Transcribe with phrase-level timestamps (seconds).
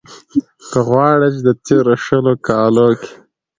[0.69, 3.11] که غواړۍ ،چې د تېرو شلو کالو کې